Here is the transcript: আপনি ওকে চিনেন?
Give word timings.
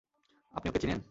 আপনি 0.53 0.67
ওকে 0.69 0.79
চিনেন? 0.79 0.99